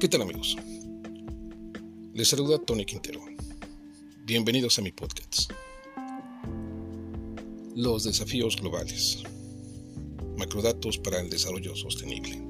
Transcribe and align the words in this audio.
¿Qué 0.00 0.08
tal 0.08 0.22
amigos? 0.22 0.56
Les 2.14 2.26
saluda 2.26 2.58
Tony 2.58 2.86
Quintero. 2.86 3.20
Bienvenidos 4.24 4.78
a 4.78 4.82
mi 4.82 4.92
podcast. 4.92 5.52
Los 7.76 8.04
desafíos 8.04 8.56
globales. 8.56 9.22
Macrodatos 10.38 10.96
para 10.96 11.20
el 11.20 11.28
desarrollo 11.28 11.76
sostenible. 11.76 12.40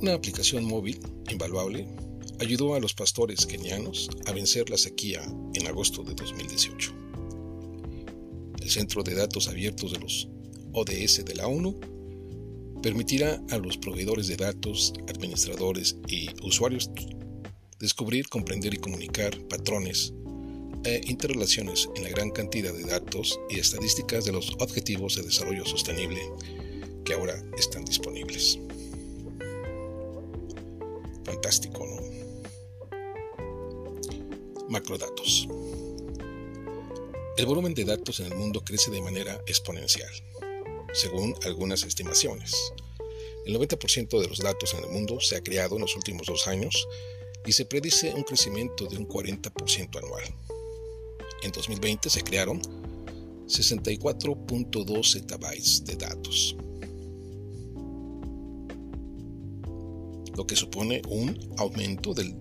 Una 0.00 0.14
aplicación 0.14 0.64
móvil 0.64 0.98
invaluable 1.30 1.86
ayudó 2.40 2.74
a 2.74 2.80
los 2.80 2.92
pastores 2.92 3.46
kenianos 3.46 4.10
a 4.26 4.32
vencer 4.32 4.70
la 4.70 4.76
sequía 4.76 5.22
en 5.54 5.68
agosto 5.68 6.02
de 6.02 6.14
2018. 6.14 6.92
El 8.60 8.70
Centro 8.70 9.04
de 9.04 9.14
Datos 9.14 9.46
Abiertos 9.46 9.92
de 9.92 10.00
los 10.00 10.26
ODS 10.72 11.24
de 11.24 11.36
la 11.36 11.46
ONU 11.46 11.78
permitirá 12.82 13.40
a 13.50 13.58
los 13.58 13.76
proveedores 13.76 14.26
de 14.28 14.36
datos, 14.36 14.92
administradores 15.08 15.96
y 16.08 16.28
usuarios 16.42 16.90
descubrir, 17.78 18.28
comprender 18.28 18.74
y 18.74 18.78
comunicar 18.78 19.38
patrones 19.48 20.12
e 20.84 21.00
interrelaciones 21.06 21.88
en 21.96 22.04
la 22.04 22.10
gran 22.10 22.30
cantidad 22.30 22.72
de 22.72 22.84
datos 22.84 23.38
y 23.48 23.58
estadísticas 23.58 24.24
de 24.24 24.32
los 24.32 24.54
objetivos 24.60 25.16
de 25.16 25.22
desarrollo 25.22 25.64
sostenible 25.64 26.20
que 27.04 27.14
ahora 27.14 27.42
están 27.58 27.84
disponibles. 27.84 28.58
Fantástico, 31.24 31.86
¿no? 31.86 32.00
Macrodatos. 34.68 35.48
El 37.36 37.46
volumen 37.46 37.74
de 37.74 37.84
datos 37.84 38.20
en 38.20 38.26
el 38.26 38.34
mundo 38.34 38.62
crece 38.62 38.90
de 38.90 39.00
manera 39.00 39.40
exponencial 39.46 40.10
según 40.92 41.34
algunas 41.44 41.82
estimaciones. 41.84 42.54
El 43.46 43.56
90% 43.56 44.20
de 44.20 44.28
los 44.28 44.38
datos 44.38 44.74
en 44.74 44.84
el 44.84 44.90
mundo 44.90 45.20
se 45.20 45.36
ha 45.36 45.42
creado 45.42 45.76
en 45.76 45.82
los 45.82 45.96
últimos 45.96 46.26
dos 46.26 46.46
años 46.46 46.86
y 47.46 47.52
se 47.52 47.64
predice 47.64 48.12
un 48.14 48.22
crecimiento 48.22 48.86
de 48.86 48.98
un 48.98 49.08
40% 49.08 49.96
anual. 49.96 50.24
En 51.42 51.52
2020 51.52 52.10
se 52.10 52.22
crearon 52.22 52.60
64.2 53.46 55.12
zettabytes 55.12 55.84
de 55.84 55.96
datos, 55.96 56.54
lo 60.36 60.46
que 60.46 60.54
supone 60.54 61.02
un 61.08 61.54
aumento 61.58 62.14
del 62.14 62.36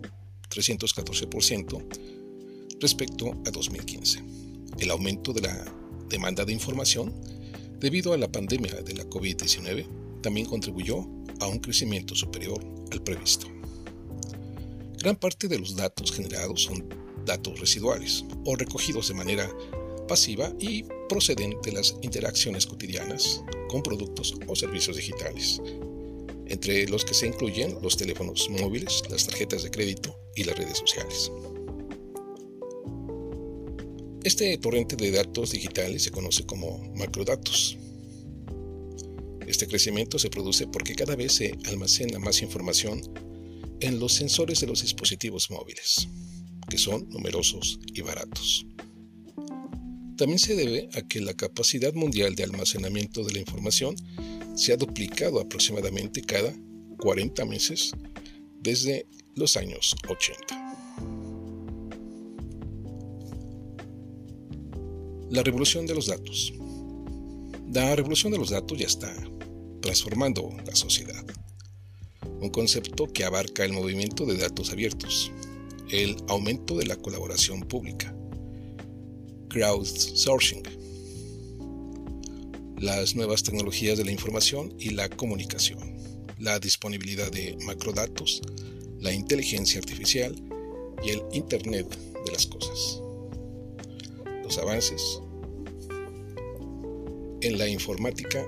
314% 0.50 1.86
respecto 2.80 3.32
a 3.46 3.52
2015. 3.52 4.24
El 4.80 4.92
aumento 4.92 5.34
de 5.34 5.42
la 5.42 5.74
demanda 6.10 6.46
de 6.46 6.54
información 6.54 7.39
debido 7.80 8.14
a 8.14 8.18
la 8.18 8.32
pandemia 8.32 8.82
de 8.82 8.94
la 8.94 9.06
COVID-19, 9.06 10.22
también 10.22 10.46
contribuyó 10.46 11.08
a 11.40 11.48
un 11.48 11.60
crecimiento 11.60 12.16
superior 12.16 12.64
al 12.92 13.02
previsto. 13.02 13.48
Gran 14.98 15.16
parte 15.16 15.48
de 15.48 15.60
los 15.60 15.76
datos 15.76 16.12
generados 16.12 16.64
son 16.64 16.86
datos 17.26 17.60
residuales 17.60 18.26
o 18.46 18.56
recogidos 18.56 19.08
de 19.08 19.14
manera 19.14 19.50
pasiva 20.08 20.52
y 20.60 20.84
proceden 21.08 21.56
de 21.64 21.72
las 21.72 21.96
interacciones 22.02 22.66
cotidianas 22.66 23.44
con 23.70 23.82
productos 23.82 24.36
o 24.48 24.56
servicios 24.56 24.98
digitales, 24.98 25.62
entre 26.48 26.88
los 26.90 27.06
que 27.06 27.14
se 27.14 27.28
incluyen 27.28 27.78
los 27.82 27.96
teléfonos 27.96 28.50
móviles, 28.50 29.04
las 29.10 29.28
tarjetas 29.28 29.64
de 29.64 29.72
crédito 29.72 30.20
y 30.36 30.44
las 30.44 30.58
redes 30.58 30.80
sociales. 30.80 31.32
Este 34.30 34.56
torrente 34.60 34.96
de 34.96 35.10
datos 35.10 35.54
digitales 35.54 36.04
se 36.04 36.12
conoce 36.12 36.46
como 36.46 36.78
macrodatos. 36.94 37.80
Este 39.48 39.66
crecimiento 39.66 40.20
se 40.20 40.30
produce 40.30 40.68
porque 40.68 40.94
cada 40.94 41.16
vez 41.16 41.34
se 41.34 41.58
almacena 41.66 42.20
más 42.20 42.44
información 42.44 43.02
en 43.80 44.00
los 44.00 44.14
sensores 44.14 44.60
de 44.60 44.68
los 44.68 44.84
dispositivos 44.84 45.50
móviles, 45.50 46.08
que 46.70 46.78
son 46.78 47.10
numerosos 47.10 47.80
y 47.92 48.02
baratos. 48.02 48.68
También 50.16 50.38
se 50.38 50.56
debe 50.56 50.90
a 50.94 51.02
que 51.02 51.22
la 51.22 51.34
capacidad 51.34 51.96
mundial 51.96 52.36
de 52.36 52.44
almacenamiento 52.44 53.24
de 53.24 53.34
la 53.34 53.40
información 53.40 53.96
se 54.56 54.74
ha 54.74 54.78
duplicado 54.78 55.40
aproximadamente 55.40 56.22
cada 56.22 56.54
40 57.00 57.46
meses 57.46 57.94
desde 58.62 59.08
los 59.34 59.58
años 59.58 59.96
80. 60.08 60.59
La 65.30 65.44
revolución 65.44 65.86
de 65.86 65.94
los 65.94 66.08
datos. 66.08 66.52
La 67.72 67.96
revolución 67.96 68.32
de 68.32 68.40
los 68.40 68.50
datos 68.50 68.80
ya 68.80 68.88
está 68.88 69.14
transformando 69.80 70.50
la 70.66 70.76
sociedad. 70.76 71.24
Un 72.42 72.50
concepto 72.50 73.06
que 73.06 73.26
abarca 73.26 73.64
el 73.64 73.74
movimiento 73.74 74.26
de 74.26 74.38
datos 74.38 74.72
abiertos, 74.72 75.32
el 75.92 76.18
aumento 76.30 76.76
de 76.76 76.88
la 76.88 76.96
colaboración 76.96 77.62
pública, 77.62 78.12
crowdsourcing, 79.50 80.64
las 82.80 83.16
nuevas 83.16 83.44
tecnologías 83.44 84.00
de 84.00 84.06
la 84.06 84.12
información 84.12 84.74
y 84.80 84.90
la 84.90 85.10
comunicación, 85.10 85.96
la 86.40 86.58
disponibilidad 86.58 87.32
de 87.32 87.56
macrodatos, 87.68 88.42
la 89.00 89.14
inteligencia 89.14 89.80
artificial 89.80 90.36
y 91.04 91.10
el 91.10 91.22
Internet 91.34 91.88
de 92.26 92.32
las 92.32 92.48
Cosas 92.48 93.04
los 94.50 94.58
avances 94.58 95.22
en 97.42 97.60
la 97.60 97.68
informática 97.68 98.44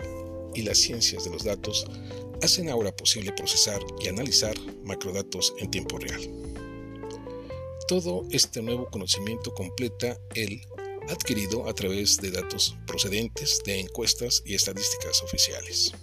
y 0.55 0.63
las 0.63 0.79
ciencias 0.79 1.25
de 1.25 1.29
los 1.29 1.43
datos 1.43 1.85
hacen 2.41 2.69
ahora 2.69 2.95
posible 2.95 3.31
procesar 3.33 3.79
y 3.99 4.07
analizar 4.07 4.55
macrodatos 4.83 5.53
en 5.59 5.69
tiempo 5.69 5.99
real. 5.99 6.19
Todo 7.87 8.25
este 8.31 8.63
nuevo 8.63 8.87
conocimiento 8.87 9.53
completa 9.53 10.17
el 10.33 10.61
adquirido 11.07 11.69
a 11.69 11.73
través 11.75 12.17
de 12.17 12.31
datos 12.31 12.75
procedentes 12.87 13.61
de 13.63 13.79
encuestas 13.79 14.41
y 14.43 14.55
estadísticas 14.55 15.21
oficiales. 15.21 15.93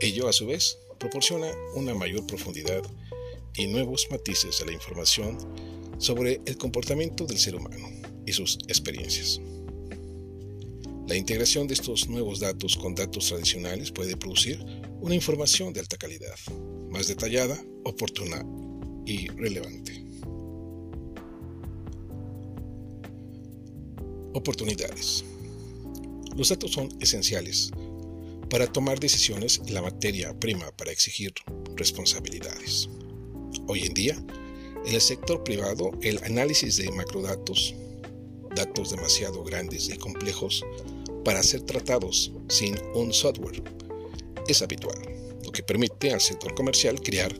Ello, 0.00 0.28
a 0.28 0.32
su 0.32 0.46
vez, 0.46 0.78
proporciona 0.98 1.46
una 1.76 1.94
mayor 1.94 2.26
profundidad 2.26 2.82
y 3.54 3.68
nuevos 3.68 4.08
matices 4.10 4.60
a 4.60 4.64
la 4.64 4.72
información 4.72 5.38
sobre 5.98 6.40
el 6.44 6.58
comportamiento 6.58 7.24
del 7.24 7.38
ser 7.38 7.54
humano 7.54 8.03
y 8.26 8.32
sus 8.32 8.58
experiencias. 8.68 9.40
La 11.06 11.16
integración 11.16 11.66
de 11.66 11.74
estos 11.74 12.08
nuevos 12.08 12.40
datos 12.40 12.76
con 12.76 12.94
datos 12.94 13.28
tradicionales 13.28 13.90
puede 13.90 14.16
producir 14.16 14.64
una 15.00 15.14
información 15.14 15.72
de 15.72 15.80
alta 15.80 15.98
calidad, 15.98 16.34
más 16.90 17.08
detallada, 17.08 17.62
oportuna 17.84 18.42
y 19.04 19.28
relevante. 19.28 20.02
Oportunidades. 24.32 25.24
Los 26.34 26.48
datos 26.48 26.72
son 26.72 26.88
esenciales 27.00 27.70
para 28.48 28.66
tomar 28.66 28.98
decisiones 28.98 29.60
en 29.66 29.74
la 29.74 29.82
materia 29.82 30.32
prima 30.38 30.70
para 30.76 30.90
exigir 30.90 31.34
responsabilidades. 31.76 32.88
Hoy 33.68 33.82
en 33.82 33.94
día, 33.94 34.16
en 34.86 34.94
el 34.94 35.00
sector 35.00 35.44
privado, 35.44 35.92
el 36.02 36.18
análisis 36.24 36.76
de 36.76 36.90
macrodatos 36.92 37.74
datos 38.54 38.90
demasiado 38.90 39.42
grandes 39.44 39.88
y 39.88 39.96
complejos 39.96 40.64
para 41.24 41.42
ser 41.42 41.62
tratados 41.62 42.32
sin 42.48 42.76
un 42.94 43.12
software. 43.12 43.62
Es 44.48 44.62
habitual, 44.62 44.98
lo 45.44 45.52
que 45.52 45.62
permite 45.62 46.12
al 46.12 46.20
sector 46.20 46.54
comercial 46.54 47.00
crear 47.00 47.34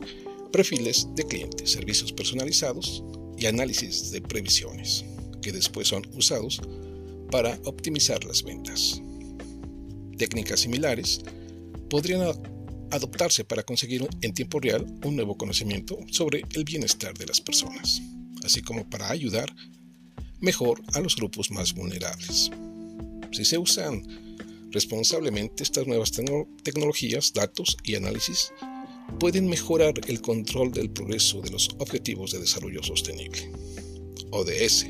perfiles 0.51 1.07
de 1.15 1.25
clientes, 1.25 1.71
servicios 1.71 2.11
personalizados 2.13 3.03
y 3.37 3.45
análisis 3.45 4.11
de 4.11 4.21
previsiones, 4.21 5.05
que 5.41 5.51
después 5.51 5.87
son 5.87 6.07
usados 6.15 6.61
para 7.31 7.59
optimizar 7.65 8.23
las 8.23 8.43
ventas. 8.43 9.01
Técnicas 10.17 10.61
similares 10.61 11.21
podrían 11.89 12.21
adoptarse 12.91 13.43
para 13.43 13.63
conseguir 13.63 14.07
en 14.21 14.33
tiempo 14.33 14.59
real 14.59 14.85
un 15.03 15.15
nuevo 15.15 15.37
conocimiento 15.37 15.97
sobre 16.09 16.43
el 16.53 16.63
bienestar 16.63 17.17
de 17.17 17.25
las 17.25 17.41
personas, 17.41 18.01
así 18.43 18.61
como 18.61 18.89
para 18.89 19.09
ayudar 19.09 19.53
mejor 20.39 20.81
a 20.93 20.99
los 20.99 21.15
grupos 21.15 21.51
más 21.51 21.73
vulnerables. 21.73 22.51
Si 23.31 23.45
se 23.45 23.57
usan 23.57 24.03
responsablemente 24.71 25.63
estas 25.63 25.87
nuevas 25.87 26.11
tecnologías, 26.63 27.33
datos 27.33 27.77
y 27.83 27.95
análisis, 27.95 28.51
pueden 29.19 29.47
mejorar 29.47 29.93
el 30.07 30.21
control 30.21 30.71
del 30.71 30.89
progreso 30.89 31.41
de 31.41 31.51
los 31.51 31.69
Objetivos 31.79 32.31
de 32.31 32.39
Desarrollo 32.39 32.83
Sostenible, 32.83 33.51
ODS, 34.31 34.87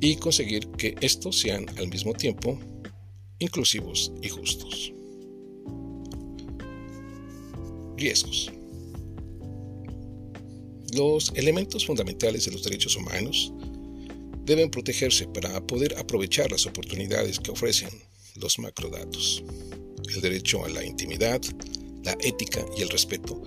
y 0.00 0.16
conseguir 0.16 0.68
que 0.78 0.94
estos 1.00 1.38
sean 1.38 1.66
al 1.78 1.88
mismo 1.88 2.14
tiempo 2.14 2.58
inclusivos 3.38 4.12
y 4.22 4.28
justos. 4.28 4.92
Riesgos. 7.96 8.50
Los 10.94 11.32
elementos 11.36 11.86
fundamentales 11.86 12.46
de 12.46 12.52
los 12.52 12.64
derechos 12.64 12.96
humanos 12.96 13.52
deben 14.50 14.68
protegerse 14.68 15.28
para 15.28 15.64
poder 15.64 15.96
aprovechar 15.96 16.50
las 16.50 16.66
oportunidades 16.66 17.38
que 17.38 17.52
ofrecen 17.52 17.88
los 18.34 18.58
macrodatos. 18.58 19.44
El 20.12 20.20
derecho 20.20 20.64
a 20.64 20.68
la 20.68 20.84
intimidad, 20.84 21.40
la 22.02 22.16
ética 22.20 22.66
y 22.76 22.82
el 22.82 22.88
respeto 22.88 23.40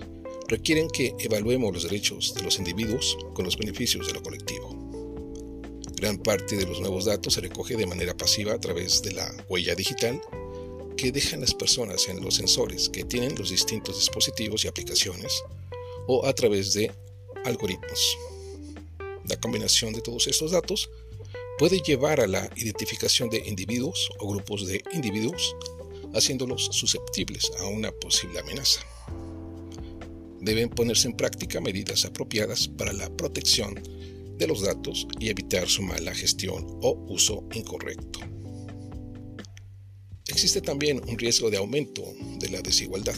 requieren 0.48 0.88
que 0.88 1.14
evaluemos 1.18 1.74
los 1.74 1.82
derechos 1.82 2.32
de 2.34 2.42
los 2.42 2.56
individuos 2.58 3.18
con 3.34 3.44
los 3.44 3.58
beneficios 3.58 4.06
de 4.06 4.14
lo 4.14 4.22
colectivo. 4.22 4.70
Gran 5.96 6.16
parte 6.16 6.56
de 6.56 6.64
los 6.64 6.80
nuevos 6.80 7.04
datos 7.04 7.34
se 7.34 7.42
recoge 7.42 7.76
de 7.76 7.86
manera 7.86 8.16
pasiva 8.16 8.54
a 8.54 8.60
través 8.60 9.02
de 9.02 9.12
la 9.12 9.30
huella 9.50 9.74
digital 9.74 10.18
que 10.96 11.12
dejan 11.12 11.42
las 11.42 11.52
personas 11.52 12.08
en 12.08 12.22
los 12.22 12.36
sensores 12.36 12.88
que 12.88 13.04
tienen 13.04 13.34
los 13.36 13.50
distintos 13.50 13.98
dispositivos 13.98 14.64
y 14.64 14.68
aplicaciones 14.68 15.42
o 16.06 16.24
a 16.24 16.32
través 16.32 16.72
de 16.72 16.90
algoritmos. 17.44 18.16
La 19.28 19.36
combinación 19.40 19.92
de 19.92 20.02
todos 20.02 20.26
estos 20.26 20.50
datos 20.50 20.90
puede 21.58 21.80
llevar 21.80 22.20
a 22.20 22.26
la 22.26 22.50
identificación 22.56 23.30
de 23.30 23.42
individuos 23.46 24.10
o 24.18 24.28
grupos 24.28 24.66
de 24.66 24.82
individuos, 24.92 25.56
haciéndolos 26.14 26.68
susceptibles 26.72 27.50
a 27.60 27.66
una 27.66 27.90
posible 27.92 28.40
amenaza. 28.40 28.80
Deben 30.40 30.68
ponerse 30.68 31.08
en 31.08 31.16
práctica 31.16 31.60
medidas 31.60 32.04
apropiadas 32.04 32.68
para 32.68 32.92
la 32.92 33.08
protección 33.16 33.80
de 34.36 34.46
los 34.46 34.62
datos 34.62 35.06
y 35.18 35.28
evitar 35.30 35.68
su 35.68 35.82
mala 35.82 36.14
gestión 36.14 36.66
o 36.82 36.92
uso 37.08 37.44
incorrecto. 37.54 38.20
Existe 40.28 40.60
también 40.60 41.00
un 41.08 41.18
riesgo 41.18 41.50
de 41.50 41.58
aumento 41.58 42.02
de 42.40 42.50
la 42.50 42.60
desigualdad. 42.60 43.16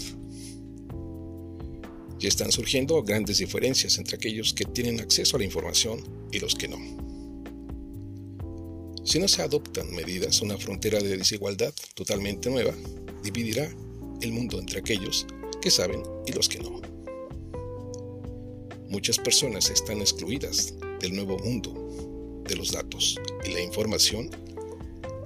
Ya 2.18 2.28
están 2.28 2.50
surgiendo 2.50 3.02
grandes 3.02 3.38
diferencias 3.38 3.98
entre 3.98 4.16
aquellos 4.16 4.54
que 4.54 4.64
tienen 4.64 5.00
acceso 5.00 5.36
a 5.36 5.38
la 5.38 5.44
información 5.44 6.02
y 6.32 6.38
los 6.38 6.54
que 6.54 6.68
no. 6.68 6.78
Si 9.04 9.20
no 9.20 9.28
se 9.28 9.42
adoptan 9.42 9.94
medidas, 9.94 10.42
una 10.42 10.58
frontera 10.58 11.00
de 11.00 11.16
desigualdad 11.16 11.72
totalmente 11.94 12.50
nueva 12.50 12.74
dividirá 13.22 13.70
el 14.20 14.32
mundo 14.32 14.58
entre 14.58 14.80
aquellos 14.80 15.26
que 15.60 15.70
saben 15.70 16.02
y 16.26 16.32
los 16.32 16.48
que 16.48 16.58
no. 16.58 16.80
Muchas 18.88 19.18
personas 19.18 19.70
están 19.70 20.00
excluidas 20.00 20.74
del 21.00 21.14
nuevo 21.14 21.38
mundo 21.38 22.42
de 22.48 22.56
los 22.56 22.72
datos 22.72 23.16
y 23.44 23.52
la 23.52 23.60
información 23.60 24.30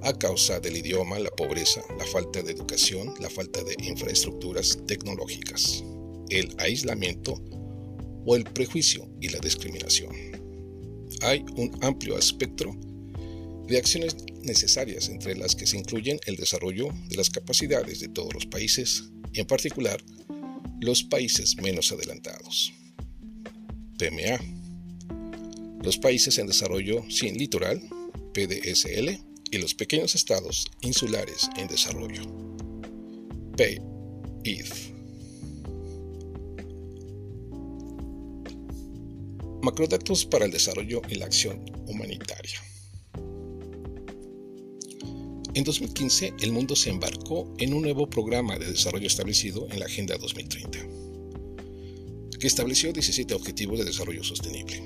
a 0.03 0.17
causa 0.17 0.59
del 0.59 0.77
idioma, 0.77 1.19
la 1.19 1.29
pobreza, 1.29 1.81
la 1.97 2.05
falta 2.05 2.41
de 2.41 2.51
educación, 2.51 3.13
la 3.19 3.29
falta 3.29 3.63
de 3.63 3.75
infraestructuras 3.83 4.79
tecnológicas, 4.87 5.83
el 6.31 6.55
aislamiento 6.57 7.41
o 8.25 8.35
el 8.35 8.43
prejuicio 8.45 9.07
y 9.19 9.29
la 9.29 9.39
discriminación. 9.39 10.11
Hay 11.21 11.45
un 11.55 11.77
amplio 11.81 12.17
espectro 12.17 12.75
de 13.67 13.77
acciones 13.77 14.15
necesarias 14.41 15.09
entre 15.09 15.35
las 15.35 15.55
que 15.55 15.67
se 15.67 15.77
incluyen 15.77 16.19
el 16.25 16.35
desarrollo 16.35 16.89
de 17.09 17.17
las 17.17 17.29
capacidades 17.29 17.99
de 17.99 18.07
todos 18.07 18.33
los 18.33 18.45
países 18.45 19.11
y 19.33 19.39
en 19.39 19.45
particular 19.45 20.01
los 20.79 21.03
países 21.03 21.55
menos 21.61 21.91
adelantados. 21.91 22.73
PMA. 23.97 24.39
Los 25.83 25.97
países 25.97 26.37
en 26.37 26.47
desarrollo 26.47 27.03
sin 27.09 27.37
litoral, 27.37 27.81
PDSL, 28.33 29.19
y 29.51 29.57
los 29.57 29.75
pequeños 29.75 30.15
estados 30.15 30.65
insulares 30.81 31.49
en 31.57 31.67
desarrollo. 31.67 32.23
PEID. 33.57 34.65
Macrodatos 39.61 40.25
para 40.25 40.45
el 40.45 40.51
desarrollo 40.51 41.01
y 41.07 41.15
la 41.15 41.25
acción 41.25 41.63
humanitaria. 41.87 42.59
En 45.53 45.63
2015, 45.63 46.33
el 46.39 46.51
mundo 46.51 46.75
se 46.75 46.89
embarcó 46.89 47.53
en 47.59 47.73
un 47.73 47.83
nuevo 47.83 48.09
programa 48.09 48.57
de 48.57 48.71
desarrollo 48.71 49.05
establecido 49.05 49.67
en 49.69 49.79
la 49.79 49.85
Agenda 49.85 50.17
2030, 50.17 50.79
que 52.39 52.47
estableció 52.47 52.91
17 52.91 53.33
objetivos 53.35 53.77
de 53.77 53.85
desarrollo 53.85 54.23
sostenible. 54.23 54.81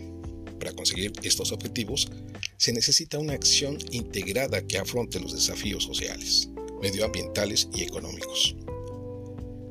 Para 0.60 0.74
conseguir 0.74 1.14
estos 1.24 1.52
objetivos, 1.52 2.10
se 2.58 2.74
necesita 2.74 3.20
una 3.20 3.34
acción 3.34 3.78
integrada 3.92 4.66
que 4.66 4.78
afronte 4.78 5.20
los 5.20 5.34
desafíos 5.34 5.84
sociales, 5.84 6.50
medioambientales 6.82 7.70
y 7.74 7.84
económicos. 7.84 8.56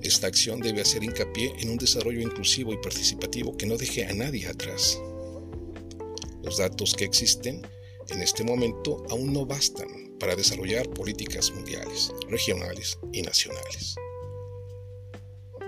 Esta 0.05 0.27
acción 0.27 0.61
debe 0.61 0.83
hacer 0.83 1.03
hincapié 1.03 1.55
en 1.61 1.71
un 1.71 1.79
desarrollo 1.79 2.21
inclusivo 2.21 2.75
y 2.75 2.77
participativo 2.77 3.57
que 3.57 3.65
no 3.65 3.79
deje 3.79 4.05
a 4.05 4.13
nadie 4.13 4.47
atrás. 4.47 5.01
Los 6.43 6.59
datos 6.59 6.93
que 6.93 7.07
existen 7.07 7.67
en 8.11 8.21
este 8.21 8.45
momento 8.45 9.03
aún 9.09 9.33
no 9.33 9.47
bastan 9.47 10.15
para 10.21 10.37
desarrollar 10.37 10.91
políticas 10.91 11.51
mundiales, 11.53 12.13
regionales 12.29 12.99
y 13.15 13.23
nacionales. 13.23 13.95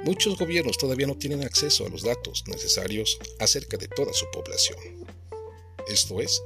Muchos 0.04 0.36
gobiernos 0.36 0.76
todavía 0.76 1.06
no 1.06 1.16
tienen 1.16 1.42
acceso 1.42 1.86
a 1.86 1.88
los 1.88 2.02
datos 2.02 2.44
necesarios 2.46 3.18
acerca 3.38 3.78
de 3.78 3.88
toda 3.88 4.12
su 4.12 4.26
población. 4.30 4.78
Esto 5.88 6.20
es 6.20 6.42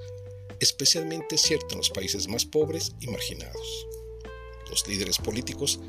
especialmente 0.60 1.36
cierto 1.36 1.72
en 1.72 1.78
los 1.78 1.90
países 1.90 2.28
más 2.28 2.44
pobres 2.44 2.92
y 3.00 3.08
marginados. 3.08 3.86
Los 4.70 4.86
líderes 4.86 5.18
políticos 5.18 5.80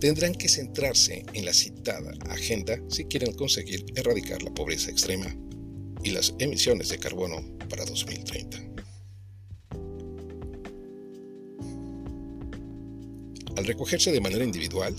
tendrán 0.00 0.34
que 0.34 0.48
centrarse 0.48 1.24
en 1.32 1.44
la 1.44 1.52
citada 1.52 2.12
agenda 2.30 2.78
si 2.88 3.04
quieren 3.04 3.32
conseguir 3.32 3.84
erradicar 3.94 4.42
la 4.42 4.54
pobreza 4.54 4.90
extrema 4.90 5.34
y 6.02 6.10
las 6.10 6.34
emisiones 6.38 6.88
de 6.88 6.98
carbono 6.98 7.42
para 7.68 7.84
2030. 7.84 8.58
Al 13.56 13.66
recogerse 13.66 14.12
de 14.12 14.20
manera 14.20 14.44
individual, 14.44 14.94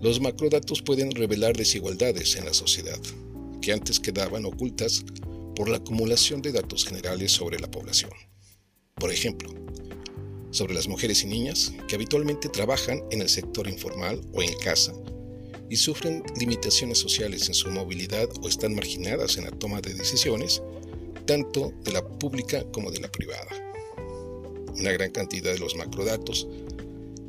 los 0.00 0.20
macrodatos 0.20 0.82
pueden 0.82 1.10
revelar 1.10 1.56
desigualdades 1.56 2.36
en 2.36 2.46
la 2.46 2.54
sociedad 2.54 2.98
que 3.60 3.72
antes 3.72 4.00
quedaban 4.00 4.44
ocultas 4.44 5.04
por 5.54 5.68
la 5.68 5.76
acumulación 5.76 6.42
de 6.42 6.52
datos 6.52 6.84
generales 6.84 7.32
sobre 7.32 7.58
la 7.58 7.70
población. 7.70 8.10
Por 8.94 9.12
ejemplo, 9.12 9.63
sobre 10.54 10.74
las 10.74 10.86
mujeres 10.86 11.24
y 11.24 11.26
niñas 11.26 11.72
que 11.88 11.96
habitualmente 11.96 12.48
trabajan 12.48 13.02
en 13.10 13.20
el 13.20 13.28
sector 13.28 13.68
informal 13.68 14.20
o 14.32 14.40
en 14.40 14.54
casa 14.58 14.94
y 15.68 15.76
sufren 15.76 16.22
limitaciones 16.38 16.98
sociales 16.98 17.48
en 17.48 17.54
su 17.54 17.70
movilidad 17.70 18.28
o 18.40 18.48
están 18.48 18.74
marginadas 18.74 19.36
en 19.36 19.44
la 19.44 19.50
toma 19.50 19.80
de 19.80 19.94
decisiones, 19.94 20.62
tanto 21.26 21.72
de 21.82 21.90
la 21.90 22.06
pública 22.06 22.64
como 22.70 22.92
de 22.92 23.00
la 23.00 23.10
privada. 23.10 23.48
Una 24.78 24.92
gran 24.92 25.10
cantidad 25.10 25.52
de 25.52 25.58
los 25.58 25.74
macrodatos 25.74 26.46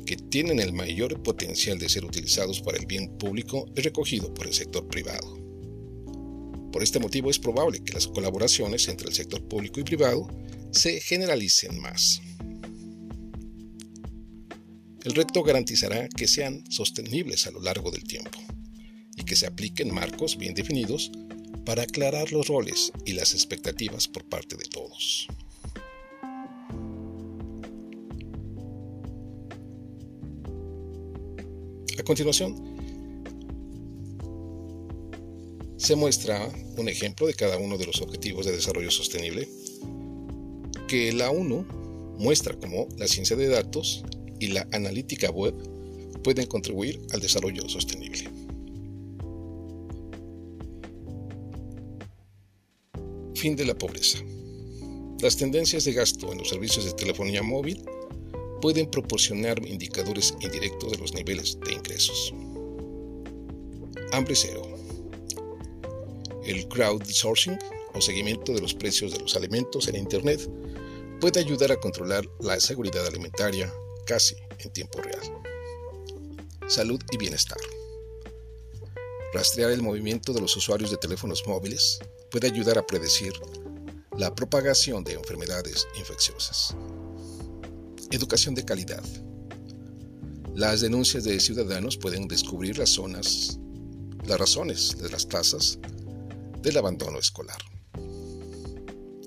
que 0.04 0.16
tienen 0.16 0.60
el 0.60 0.72
mayor 0.72 1.20
potencial 1.24 1.78
de 1.80 1.88
ser 1.88 2.04
utilizados 2.04 2.60
para 2.60 2.78
el 2.78 2.86
bien 2.86 3.18
público 3.18 3.66
es 3.74 3.82
recogido 3.82 4.32
por 4.32 4.46
el 4.46 4.54
sector 4.54 4.86
privado. 4.86 5.36
Por 6.70 6.84
este 6.84 7.00
motivo 7.00 7.28
es 7.28 7.40
probable 7.40 7.82
que 7.82 7.94
las 7.94 8.06
colaboraciones 8.06 8.86
entre 8.86 9.08
el 9.08 9.14
sector 9.14 9.42
público 9.42 9.80
y 9.80 9.84
privado 9.84 10.28
se 10.70 11.00
generalicen 11.00 11.80
más. 11.80 12.20
El 15.06 15.14
reto 15.14 15.44
garantizará 15.44 16.08
que 16.08 16.26
sean 16.26 16.64
sostenibles 16.68 17.46
a 17.46 17.52
lo 17.52 17.60
largo 17.60 17.92
del 17.92 18.02
tiempo 18.02 18.40
y 19.16 19.22
que 19.22 19.36
se 19.36 19.46
apliquen 19.46 19.94
marcos 19.94 20.36
bien 20.36 20.52
definidos 20.52 21.12
para 21.64 21.84
aclarar 21.84 22.32
los 22.32 22.48
roles 22.48 22.90
y 23.04 23.12
las 23.12 23.32
expectativas 23.32 24.08
por 24.08 24.24
parte 24.24 24.56
de 24.56 24.64
todos. 24.64 25.28
A 31.96 32.02
continuación, 32.02 32.56
se 35.76 35.94
muestra 35.94 36.50
un 36.78 36.88
ejemplo 36.88 37.28
de 37.28 37.34
cada 37.34 37.58
uno 37.58 37.78
de 37.78 37.86
los 37.86 38.02
objetivos 38.02 38.44
de 38.44 38.56
desarrollo 38.56 38.90
sostenible 38.90 39.48
que 40.88 41.12
la 41.12 41.30
ONU 41.30 41.64
muestra 42.18 42.58
cómo 42.58 42.88
la 42.98 43.06
ciencia 43.06 43.36
de 43.36 43.46
datos 43.46 44.02
y 44.40 44.48
la 44.48 44.66
analítica 44.72 45.30
web 45.30 45.54
pueden 46.22 46.46
contribuir 46.46 47.00
al 47.12 47.20
desarrollo 47.20 47.68
sostenible. 47.68 48.28
Fin 53.34 53.54
de 53.54 53.64
la 53.64 53.76
pobreza. 53.76 54.18
Las 55.20 55.36
tendencias 55.36 55.84
de 55.84 55.92
gasto 55.92 56.32
en 56.32 56.38
los 56.38 56.48
servicios 56.48 56.84
de 56.84 56.92
telefonía 56.92 57.42
móvil 57.42 57.84
pueden 58.60 58.90
proporcionar 58.90 59.64
indicadores 59.66 60.34
indirectos 60.40 60.92
de 60.92 60.98
los 60.98 61.14
niveles 61.14 61.58
de 61.60 61.72
ingresos. 61.74 62.34
Hambre 64.12 64.34
cero. 64.34 64.62
El 66.44 66.66
crowdsourcing 66.68 67.58
o 67.94 68.00
seguimiento 68.00 68.52
de 68.52 68.60
los 68.60 68.74
precios 68.74 69.12
de 69.12 69.20
los 69.20 69.36
alimentos 69.36 69.88
en 69.88 69.96
Internet 69.96 70.48
puede 71.20 71.40
ayudar 71.40 71.72
a 71.72 71.76
controlar 71.76 72.24
la 72.40 72.58
seguridad 72.60 73.06
alimentaria 73.06 73.72
casi 74.06 74.36
en 74.60 74.72
tiempo 74.72 75.02
real. 75.02 75.20
Salud 76.68 77.00
y 77.10 77.18
bienestar. 77.18 77.58
Rastrear 79.34 79.72
el 79.72 79.82
movimiento 79.82 80.32
de 80.32 80.40
los 80.40 80.56
usuarios 80.56 80.90
de 80.90 80.96
teléfonos 80.96 81.42
móviles 81.46 81.98
puede 82.30 82.46
ayudar 82.46 82.78
a 82.78 82.86
predecir 82.86 83.34
la 84.16 84.34
propagación 84.34 85.04
de 85.04 85.12
enfermedades 85.12 85.86
infecciosas. 85.98 86.74
Educación 88.10 88.54
de 88.54 88.64
calidad. 88.64 89.04
Las 90.54 90.80
denuncias 90.80 91.24
de 91.24 91.38
ciudadanos 91.38 91.98
pueden 91.98 92.28
descubrir 92.28 92.78
las 92.78 92.90
zonas, 92.90 93.58
las 94.24 94.38
razones 94.38 94.96
de 94.96 95.10
las 95.10 95.28
tasas 95.28 95.78
del 96.62 96.78
abandono 96.78 97.18
escolar. 97.18 97.58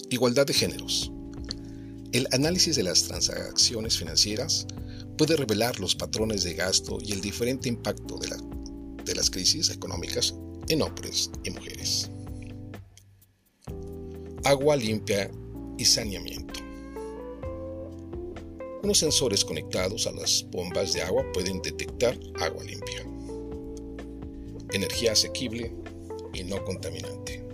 Igualdad 0.10 0.48
de 0.48 0.54
géneros. 0.54 1.12
El 2.12 2.28
análisis 2.32 2.76
de 2.76 2.82
las 2.82 3.04
transacciones 3.04 3.96
financieras 3.96 4.66
puede 5.16 5.36
revelar 5.36 5.80
los 5.80 5.96
patrones 5.96 6.44
de 6.44 6.56
gasto 6.56 6.98
y 7.00 7.12
el 7.12 7.22
diferente 7.22 7.70
impacto 7.70 8.18
de, 8.18 9.14
las 9.14 9.30
crisis 9.30 9.70
económicas 9.70 10.34
en 10.70 10.82
hombres 10.82 11.30
y 11.44 11.52
mujeres. 11.52 12.10
Agua 14.44 14.76
limpia 14.76 15.30
y 15.78 15.86
saneamiento. 15.86 16.60
Unos 18.82 18.98
sensores 18.98 19.46
conectados 19.46 20.08
a 20.08 20.12
las 20.12 20.48
bombas 20.50 20.94
de 20.94 21.04
agua 21.04 21.24
pueden 21.32 21.62
detectar 21.62 22.18
agua 22.40 22.64
limpia, 22.64 23.06
energía 24.72 25.12
asequible 25.12 25.76
y 26.34 26.44
no 26.44 26.64
contaminante. 26.66 27.49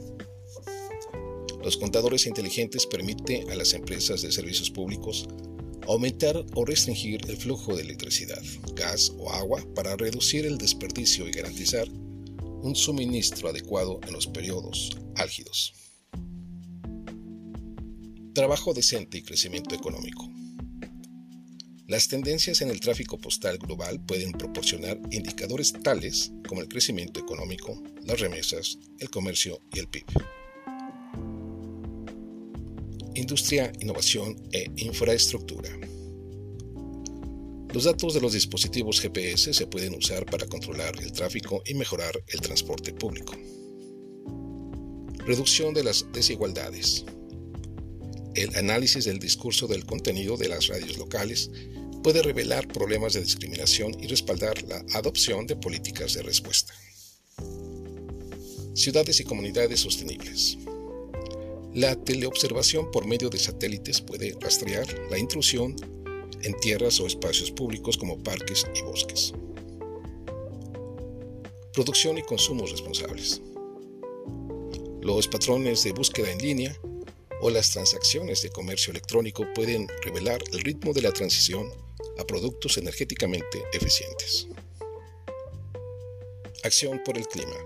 Los 1.66 1.78
contadores 1.78 2.28
inteligentes 2.28 2.86
permiten 2.86 3.50
a 3.50 3.56
las 3.56 3.74
empresas 3.74 4.22
de 4.22 4.32
servicios 4.32 4.70
públicos 4.70 5.28
aumentar 5.88 6.46
o 6.54 6.64
restringir 6.64 7.28
el 7.28 7.38
flujo 7.38 7.76
de 7.76 7.82
electricidad, 7.82 8.42
gas 8.76 9.12
o 9.18 9.32
agua 9.32 9.64
para 9.74 9.96
reducir 9.96 10.46
el 10.46 10.60
desperdicio 10.60 11.28
y 11.28 11.32
garantizar 11.32 11.90
un 11.90 12.76
suministro 12.76 13.50
adecuado 13.50 14.00
en 14.06 14.14
los 14.14 14.28
periodos 14.28 14.96
álgidos. 15.16 15.74
Trabajo 18.34 18.76
decente 18.76 19.18
y 19.18 19.24
crecimiento 19.24 19.74
económico. 19.74 20.30
Las 21.88 22.08
tendencias 22.08 22.62
en 22.62 22.70
el 22.70 22.80
tráfico 22.80 23.18
postal 23.18 23.58
global 23.58 24.06
pueden 24.06 24.34
proporcionar 24.34 25.00
indicadores 25.10 25.74
tales 25.74 26.32
como 26.48 26.62
el 26.62 26.68
crecimiento 26.68 27.20
económico, 27.20 27.82
las 28.04 28.20
remesas, 28.20 28.78
el 29.00 29.10
comercio 29.10 29.62
y 29.74 29.80
el 29.80 29.88
PIB. 29.88 30.06
Industria, 33.16 33.72
innovación 33.80 34.36
e 34.52 34.70
infraestructura. 34.76 35.70
Los 37.74 37.86
datos 37.86 38.14
de 38.14 38.22
los 38.22 38.34
dispositivos 38.34 39.00
GPS 39.00 39.54
se 39.54 39.68
pueden 39.68 39.96
usar 39.96 40.26
para 40.26 40.48
controlar 40.48 40.94
el 41.02 41.12
tráfico 41.14 41.64
y 41.66 41.76
mejorar 41.76 42.22
el 42.28 42.42
transporte 42.42 42.94
público. 42.94 43.34
Reducción 45.26 45.74
de 45.74 45.84
las 45.84 46.06
desigualdades. 46.12 47.06
El 48.36 48.54
análisis 48.58 49.06
del 49.06 49.20
discurso 49.20 49.66
del 49.68 49.86
contenido 49.86 50.36
de 50.36 50.50
las 50.50 50.68
radios 50.68 50.98
locales 50.98 51.50
puede 52.04 52.22
revelar 52.22 52.68
problemas 52.68 53.14
de 53.14 53.22
discriminación 53.22 53.96
y 53.98 54.08
respaldar 54.08 54.62
la 54.64 54.84
adopción 54.94 55.48
de 55.48 55.56
políticas 55.56 56.14
de 56.14 56.22
respuesta. 56.22 56.74
Ciudades 58.74 59.22
y 59.22 59.24
comunidades 59.24 59.80
sostenibles. 59.80 60.58
La 61.76 61.94
teleobservación 61.94 62.90
por 62.90 63.06
medio 63.06 63.30
de 63.30 63.38
satélites 63.38 64.00
puede 64.00 64.34
rastrear 64.40 64.88
la 65.10 65.18
intrusión 65.18 65.76
en 66.42 66.58
tierras 66.62 67.02
o 67.02 67.06
espacios 67.06 67.52
públicos 67.52 67.98
como 67.98 68.24
parques 68.24 68.66
y 68.76 68.82
bosques. 68.82 69.34
Producción 71.74 72.18
y 72.18 72.24
consumo 72.24 72.66
responsables. 72.66 73.42
Los 75.02 75.28
patrones 75.28 75.84
de 75.84 75.92
búsqueda 75.92 76.32
en 76.32 76.38
línea 76.38 76.80
o 77.42 77.50
las 77.50 77.72
transacciones 77.72 78.42
de 78.42 78.52
comercio 78.52 78.92
electrónico 78.92 79.46
pueden 79.54 79.90
revelar 80.02 80.42
el 80.54 80.62
ritmo 80.62 80.94
de 80.94 81.02
la 81.02 81.12
transición 81.12 81.70
a 82.18 82.24
productos 82.24 82.78
energéticamente 82.78 83.66
eficientes. 83.74 84.48
Acción 86.64 87.02
por 87.04 87.18
el 87.18 87.28
clima. 87.28 87.58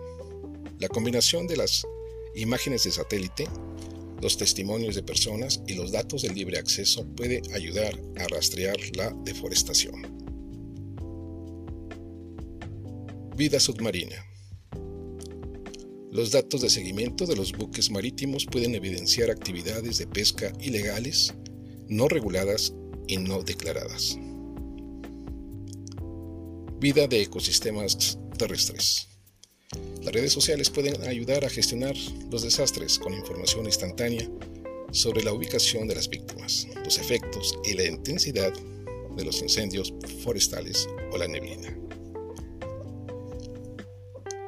La 0.80 0.88
combinación 0.88 1.46
de 1.46 1.58
las 1.58 1.86
imágenes 2.34 2.86
de 2.86 2.92
satélite, 2.92 3.48
los 4.22 4.38
testimonios 4.38 4.96
de 4.96 5.04
personas 5.04 5.62
y 5.68 5.74
los 5.74 5.92
datos 5.92 6.22
de 6.22 6.30
libre 6.30 6.58
acceso 6.58 7.08
puede 7.16 7.42
ayudar 7.54 8.00
a 8.18 8.28
rastrear 8.28 8.78
la 8.96 9.12
deforestación. 9.24 10.20
Vida 13.36 13.60
submarina. 13.60 14.26
Los 16.12 16.32
datos 16.32 16.62
de 16.62 16.70
seguimiento 16.70 17.26
de 17.26 17.36
los 17.36 17.54
buques 17.54 17.90
marítimos 17.92 18.46
pueden 18.46 18.76
evidenciar 18.76 19.30
actividades 19.30 20.00
de 20.00 20.08
pesca 20.08 20.52
ilegales, 20.60 21.34
no 21.88 22.08
reguladas 22.08 22.74
y 23.08 23.18
no 23.18 23.42
declaradas. 23.44 24.18
Vida 26.80 27.08
de 27.08 27.22
ecosistemas 27.22 28.18
terrestres. 28.38 29.09
Las 30.10 30.16
redes 30.16 30.34
sociales 30.34 30.72
pueden 30.72 31.00
ayudar 31.04 31.46
a 31.46 31.52
gestionar 31.52 31.96
los 32.32 32.42
desastres 32.42 32.98
con 32.98 33.14
información 33.14 33.68
instantánea 33.68 34.28
sobre 34.92 35.22
la 35.22 35.32
ubicación 35.32 35.88
de 35.88 35.94
las 35.94 36.10
víctimas, 36.10 36.68
los 36.84 36.98
efectos 36.98 37.60
y 37.64 37.74
la 37.74 37.86
intensidad 37.86 38.52
de 39.16 39.24
los 39.24 39.40
incendios 39.44 39.94
forestales 40.24 40.90
o 41.12 41.18
la 41.20 41.28
neblina 41.28 41.78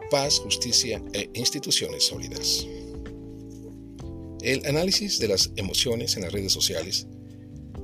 paz, 0.09 0.39
justicia 0.39 0.99
e 1.13 1.29
instituciones 1.35 2.07
sólidas. 2.07 2.65
El 4.41 4.65
análisis 4.65 5.19
de 5.19 5.27
las 5.27 5.51
emociones 5.57 6.15
en 6.15 6.23
las 6.23 6.33
redes 6.33 6.53
sociales 6.53 7.05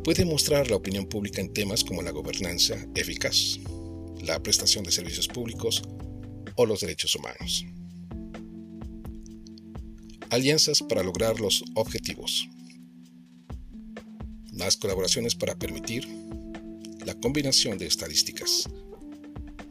puede 0.04 0.26
mostrar 0.26 0.72
la 0.72 0.78
opinión 0.78 1.06
pública 1.06 1.42
en 1.42 1.54
temas 1.54 1.84
como 1.84 2.02
la 2.02 2.10
gobernanza 2.10 2.88
eficaz, 2.96 3.60
la 4.24 4.42
prestación 4.42 4.84
de 4.84 4.92
servicios 4.92 5.28
públicos 5.28 5.84
o 6.58 6.66
los 6.66 6.82
derechos 6.82 7.16
humanos. 7.16 7.66
Alianzas 10.30 10.82
para 10.82 11.04
lograr 11.04 11.40
los 11.40 11.64
objetivos. 11.76 12.50
Más 14.52 14.76
colaboraciones 14.76 15.36
para 15.36 15.58
permitir 15.58 16.06
la 17.06 17.14
combinación 17.14 17.78
de 17.78 17.88
estadísticas, 17.88 18.68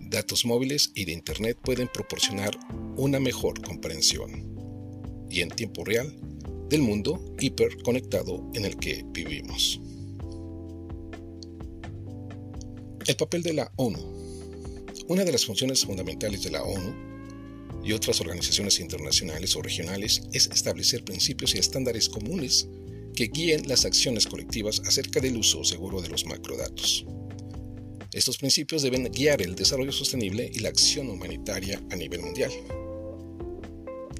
datos 0.00 0.46
móviles 0.46 0.92
y 0.94 1.04
de 1.04 1.12
Internet 1.12 1.58
pueden 1.62 1.88
proporcionar 1.88 2.58
una 2.96 3.20
mejor 3.20 3.60
comprensión 3.60 4.56
y 5.28 5.42
en 5.42 5.50
tiempo 5.50 5.84
real 5.84 6.16
del 6.70 6.82
mundo 6.82 7.34
hiperconectado 7.38 8.50
en 8.54 8.64
el 8.64 8.76
que 8.78 9.04
vivimos. 9.08 9.80
El 13.06 13.16
papel 13.16 13.42
de 13.42 13.52
la 13.52 13.72
ONU. 13.76 14.25
Una 15.08 15.24
de 15.24 15.30
las 15.30 15.46
funciones 15.46 15.84
fundamentales 15.84 16.42
de 16.42 16.50
la 16.50 16.64
ONU 16.64 16.92
y 17.84 17.92
otras 17.92 18.20
organizaciones 18.20 18.80
internacionales 18.80 19.54
o 19.54 19.62
regionales 19.62 20.22
es 20.32 20.48
establecer 20.48 21.04
principios 21.04 21.54
y 21.54 21.58
estándares 21.58 22.08
comunes 22.08 22.66
que 23.14 23.28
guíen 23.28 23.68
las 23.68 23.84
acciones 23.84 24.26
colectivas 24.26 24.82
acerca 24.84 25.20
del 25.20 25.36
uso 25.36 25.62
seguro 25.62 26.02
de 26.02 26.08
los 26.08 26.26
macrodatos. 26.26 27.06
Estos 28.12 28.36
principios 28.38 28.82
deben 28.82 29.04
guiar 29.04 29.42
el 29.42 29.54
desarrollo 29.54 29.92
sostenible 29.92 30.50
y 30.52 30.58
la 30.58 30.70
acción 30.70 31.08
humanitaria 31.08 31.80
a 31.90 31.94
nivel 31.94 32.22
mundial. 32.22 32.50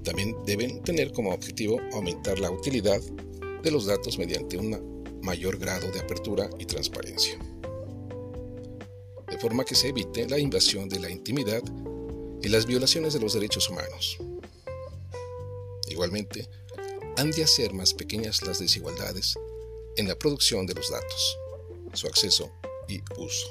También 0.05 0.37
deben 0.47 0.85
tener 0.85 1.11
como 1.11 1.33
objetivo 1.33 1.81
aumentar 1.95 2.39
la 2.39 2.53
utilidad 2.53 3.01
de 3.61 3.71
los 3.73 3.87
datos 3.87 4.19
mediante 4.19 4.57
un 4.57 5.21
mayor 5.23 5.59
grado 5.59 5.91
de 5.91 5.99
apertura 5.99 6.49
y 6.61 6.65
transparencia, 6.65 7.37
de 9.31 9.39
forma 9.39 9.65
que 9.65 9.75
se 9.75 9.89
evite 9.89 10.29
la 10.29 10.39
invasión 10.39 10.89
de 10.89 11.01
la 11.01 11.11
intimidad 11.11 11.63
y 12.43 12.49
las 12.49 12.67
violaciones 12.67 13.13
de 13.13 13.21
los 13.21 13.33
derechos 13.33 13.69
humanos. 13.69 14.19
Igualmente, 15.89 16.49
han 17.17 17.31
de 17.31 17.45
hacer 17.45 17.73
más 17.73 17.95
pequeñas 17.95 18.43
las 18.43 18.59
desigualdades 18.59 19.35
en 19.97 20.09
la 20.09 20.17
producción 20.17 20.67
de 20.67 20.75
los 20.75 20.91
datos, 20.91 21.39
su 21.95 22.07
acceso 22.07 22.53
y 22.89 23.01
uso. 23.17 23.49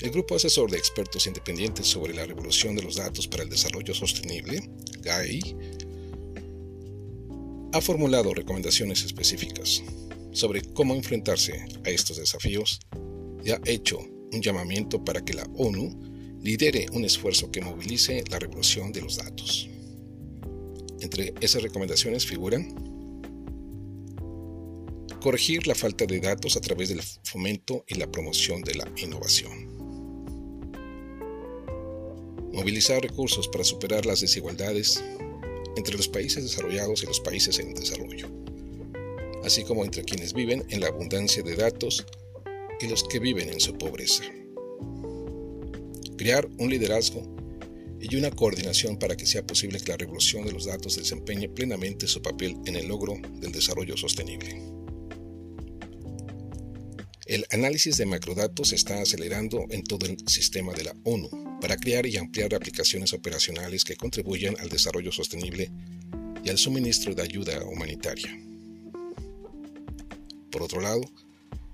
El 0.00 0.10
Grupo 0.10 0.34
Asesor 0.34 0.70
de 0.70 0.76
Expertos 0.76 1.26
Independientes 1.26 1.86
sobre 1.86 2.12
la 2.12 2.26
Revolución 2.26 2.74
de 2.74 2.82
los 2.82 2.96
Datos 2.96 3.26
para 3.26 3.44
el 3.44 3.48
Desarrollo 3.48 3.94
Sostenible, 3.94 4.68
GAI, 5.00 5.56
ha 7.72 7.80
formulado 7.80 8.34
recomendaciones 8.34 9.02
específicas 9.02 9.82
sobre 10.34 10.60
cómo 10.60 10.94
enfrentarse 10.94 11.64
a 11.84 11.88
estos 11.88 12.18
desafíos 12.18 12.80
y 13.42 13.50
ha 13.50 13.60
hecho 13.64 13.98
un 13.98 14.42
llamamiento 14.42 15.02
para 15.02 15.24
que 15.24 15.32
la 15.32 15.48
ONU 15.56 16.38
lidere 16.42 16.86
un 16.92 17.06
esfuerzo 17.06 17.50
que 17.50 17.62
movilice 17.62 18.22
la 18.30 18.38
revolución 18.38 18.92
de 18.92 19.00
los 19.00 19.16
datos. 19.16 19.66
Entre 21.00 21.32
esas 21.40 21.62
recomendaciones 21.62 22.26
figuran 22.26 22.74
corregir 25.22 25.66
la 25.66 25.74
falta 25.74 26.04
de 26.04 26.20
datos 26.20 26.58
a 26.58 26.60
través 26.60 26.90
del 26.90 27.00
fomento 27.22 27.86
y 27.88 27.94
la 27.94 28.12
promoción 28.12 28.60
de 28.60 28.74
la 28.74 28.92
innovación 28.96 29.74
movilizar 32.54 33.02
recursos 33.02 33.48
para 33.48 33.64
superar 33.64 34.06
las 34.06 34.20
desigualdades 34.20 35.02
entre 35.76 35.96
los 35.96 36.08
países 36.08 36.44
desarrollados 36.44 37.02
y 37.02 37.06
los 37.06 37.18
países 37.20 37.58
en 37.58 37.74
desarrollo, 37.74 38.28
así 39.44 39.64
como 39.64 39.84
entre 39.84 40.04
quienes 40.04 40.32
viven 40.32 40.64
en 40.70 40.80
la 40.80 40.88
abundancia 40.88 41.42
de 41.42 41.54
datos 41.54 42.04
y 42.80 42.88
los 42.88 43.04
que 43.04 43.18
viven 43.18 43.50
en 43.50 43.60
su 43.60 43.74
pobreza. 43.74 44.24
Crear 46.16 46.48
un 46.58 46.70
liderazgo 46.70 47.22
y 48.00 48.16
una 48.16 48.30
coordinación 48.30 48.98
para 48.98 49.16
que 49.16 49.26
sea 49.26 49.46
posible 49.46 49.80
que 49.80 49.90
la 49.90 49.96
revolución 49.96 50.44
de 50.44 50.52
los 50.52 50.66
datos 50.66 50.96
desempeñe 50.96 51.48
plenamente 51.48 52.06
su 52.06 52.20
papel 52.20 52.56
en 52.66 52.76
el 52.76 52.88
logro 52.88 53.14
del 53.40 53.52
desarrollo 53.52 53.96
sostenible. 53.96 54.60
El 57.26 57.46
análisis 57.50 57.96
de 57.96 58.04
macrodatos 58.04 58.68
se 58.68 58.74
está 58.74 59.00
acelerando 59.00 59.64
en 59.70 59.82
todo 59.82 60.06
el 60.06 60.18
sistema 60.28 60.74
de 60.74 60.84
la 60.84 60.94
ONU 61.04 61.58
para 61.60 61.76
crear 61.76 62.06
y 62.06 62.18
ampliar 62.18 62.54
aplicaciones 62.54 63.14
operacionales 63.14 63.84
que 63.84 63.96
contribuyan 63.96 64.56
al 64.60 64.68
desarrollo 64.68 65.10
sostenible 65.10 65.70
y 66.44 66.50
al 66.50 66.58
suministro 66.58 67.14
de 67.14 67.22
ayuda 67.22 67.64
humanitaria. 67.64 68.38
Por 70.54 70.62
otro 70.62 70.80
lado, 70.80 71.00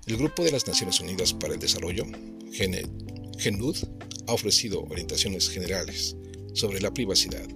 el 0.07 0.17
Grupo 0.17 0.43
de 0.43 0.51
las 0.51 0.65
Naciones 0.65 0.99
Unidas 0.99 1.33
para 1.33 1.53
el 1.53 1.59
Desarrollo, 1.59 2.03
GENUD, 2.51 3.77
ha 4.25 4.33
ofrecido 4.33 4.81
orientaciones 4.85 5.49
generales 5.49 6.15
sobre 6.55 6.81
la 6.81 6.91
privacidad, 6.91 7.47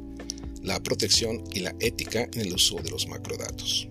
la 0.62 0.84
protección 0.84 1.44
y 1.52 1.62
la 1.62 1.76
ética 1.80 2.30
en 2.32 2.42
el 2.42 2.54
uso 2.54 2.76
de 2.76 2.92
los 2.92 3.08
macrodatos, 3.08 3.90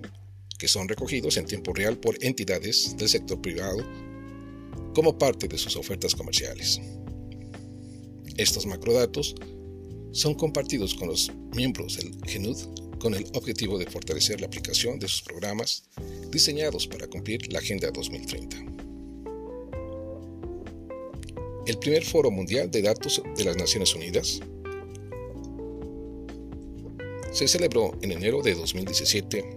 que 0.60 0.68
son 0.68 0.86
recogidos 0.86 1.36
en 1.36 1.46
tiempo 1.46 1.72
real 1.72 1.98
por 1.98 2.16
entidades 2.22 2.96
del 2.98 3.08
sector 3.08 3.40
privado 3.40 3.84
como 4.94 5.18
parte 5.18 5.48
de 5.48 5.58
sus 5.58 5.74
ofertas 5.74 6.14
comerciales. 6.14 6.80
Estos 8.36 8.64
macrodatos 8.64 9.34
son 10.12 10.34
compartidos 10.34 10.94
con 10.94 11.08
los 11.08 11.32
miembros 11.52 11.96
del 11.96 12.14
GENUD 12.28 12.58
con 13.04 13.14
el 13.14 13.26
objetivo 13.34 13.76
de 13.76 13.84
fortalecer 13.84 14.40
la 14.40 14.46
aplicación 14.46 14.99
de 14.99 15.08
sus 15.08 15.20
programas 15.20 15.82
diseñados 16.30 16.87
para 16.87 17.06
cumplir 17.06 17.52
la 17.52 17.58
Agenda 17.58 17.90
2030. 17.90 18.56
El 21.66 21.78
primer 21.80 22.02
Foro 22.02 22.30
Mundial 22.30 22.70
de 22.70 22.80
Datos 22.80 23.23
de 23.37 23.44
las 23.44 23.58
Naciones 23.58 23.94
Unidas 23.94 24.40
se 27.30 27.46
celebró 27.46 27.92
en 28.00 28.12
enero 28.12 28.40
de 28.40 28.54
2017 28.54 29.54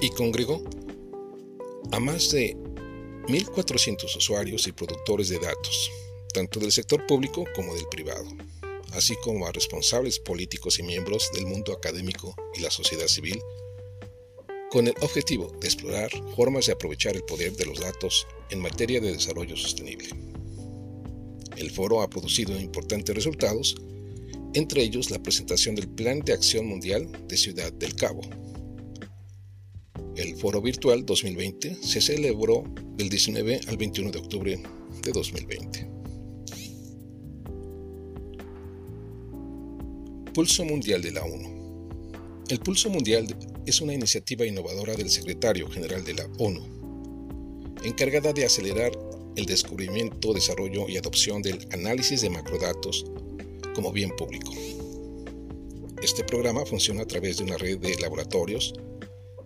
y 0.00 0.10
congregó 0.10 0.64
a 1.92 2.00
más 2.00 2.32
de 2.32 2.56
1.400 3.28 4.16
usuarios 4.16 4.66
y 4.66 4.72
productores 4.72 5.28
de 5.28 5.38
datos, 5.38 5.92
tanto 6.34 6.58
del 6.58 6.72
sector 6.72 7.06
público 7.06 7.44
como 7.54 7.72
del 7.76 7.86
privado, 7.86 8.26
así 8.92 9.14
como 9.22 9.46
a 9.46 9.52
responsables 9.52 10.18
políticos 10.18 10.78
y 10.78 10.82
miembros 10.82 11.30
del 11.34 11.46
mundo 11.46 11.72
académico 11.72 12.34
y 12.54 12.60
la 12.60 12.70
sociedad 12.70 13.06
civil, 13.06 13.40
con 14.70 14.88
el 14.88 14.94
objetivo 15.00 15.52
de 15.60 15.66
explorar 15.66 16.10
formas 16.34 16.66
de 16.66 16.72
aprovechar 16.72 17.14
el 17.16 17.24
poder 17.24 17.54
de 17.56 17.66
los 17.66 17.80
datos 17.80 18.26
en 18.50 18.60
materia 18.60 19.00
de 19.00 19.12
desarrollo 19.12 19.56
sostenible. 19.56 20.08
El 21.56 21.70
foro 21.70 22.00
ha 22.00 22.08
producido 22.08 22.58
importantes 22.58 23.14
resultados 23.14 23.74
entre 24.54 24.82
ellos 24.82 25.10
la 25.10 25.22
presentación 25.22 25.74
del 25.74 25.88
Plan 25.88 26.20
de 26.20 26.32
Acción 26.32 26.66
Mundial 26.66 27.08
de 27.26 27.36
Ciudad 27.36 27.72
del 27.72 27.94
Cabo. 27.94 28.20
El 30.16 30.36
Foro 30.36 30.60
Virtual 30.60 31.06
2020 31.06 31.76
se 31.82 32.00
celebró 32.00 32.64
del 32.96 33.08
19 33.08 33.60
al 33.66 33.76
21 33.78 34.10
de 34.10 34.18
octubre 34.18 34.62
de 35.02 35.12
2020. 35.12 35.91
Pulso 40.34 40.64
Mundial 40.64 41.02
de 41.02 41.12
la 41.12 41.22
ONU. 41.24 42.42
El 42.48 42.58
Pulso 42.60 42.88
Mundial 42.88 43.26
es 43.66 43.82
una 43.82 43.92
iniciativa 43.92 44.46
innovadora 44.46 44.94
del 44.94 45.10
secretario 45.10 45.68
general 45.68 46.04
de 46.04 46.14
la 46.14 46.26
ONU, 46.38 47.74
encargada 47.84 48.32
de 48.32 48.46
acelerar 48.46 48.92
el 49.36 49.44
descubrimiento, 49.44 50.32
desarrollo 50.32 50.88
y 50.88 50.96
adopción 50.96 51.42
del 51.42 51.58
análisis 51.72 52.22
de 52.22 52.30
macrodatos 52.30 53.04
como 53.74 53.92
bien 53.92 54.08
público. 54.16 54.52
Este 56.02 56.24
programa 56.24 56.64
funciona 56.64 57.02
a 57.02 57.06
través 57.06 57.36
de 57.36 57.44
una 57.44 57.58
red 57.58 57.76
de 57.76 57.94
laboratorios 58.00 58.72